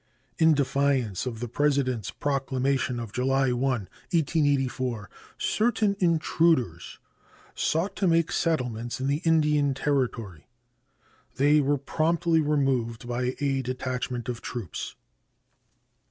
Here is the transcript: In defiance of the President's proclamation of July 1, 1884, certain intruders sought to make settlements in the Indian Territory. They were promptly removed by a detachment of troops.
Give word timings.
In 0.39 0.55
defiance 0.55 1.27
of 1.27 1.41
the 1.41 1.47
President's 1.47 2.09
proclamation 2.09 2.99
of 2.99 3.13
July 3.13 3.51
1, 3.51 3.59
1884, 3.61 5.07
certain 5.37 5.95
intruders 5.99 6.97
sought 7.53 7.95
to 7.97 8.07
make 8.07 8.31
settlements 8.31 8.99
in 8.99 9.05
the 9.05 9.17
Indian 9.25 9.75
Territory. 9.75 10.47
They 11.35 11.59
were 11.61 11.77
promptly 11.77 12.41
removed 12.41 13.07
by 13.07 13.35
a 13.39 13.61
detachment 13.61 14.27
of 14.27 14.41
troops. 14.41 14.95